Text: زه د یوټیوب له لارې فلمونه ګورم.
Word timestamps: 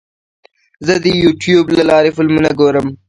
زه 0.85 0.93
د 1.03 1.05
یوټیوب 1.23 1.67
له 1.77 1.83
لارې 1.89 2.11
فلمونه 2.17 2.49
ګورم. 2.59 2.87